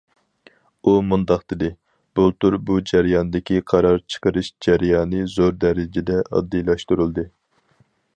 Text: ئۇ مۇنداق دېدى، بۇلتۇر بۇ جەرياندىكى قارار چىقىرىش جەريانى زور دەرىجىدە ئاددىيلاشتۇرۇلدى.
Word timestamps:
ئۇ 0.83 0.93
مۇنداق 1.09 1.43
دېدى، 1.51 1.67
بۇلتۇر 2.19 2.57
بۇ 2.69 2.77
جەرياندىكى 2.91 3.59
قارار 3.73 4.01
چىقىرىش 4.15 4.49
جەريانى 4.67 5.21
زور 5.35 5.55
دەرىجىدە 5.65 6.17
ئاددىيلاشتۇرۇلدى. 6.23 7.27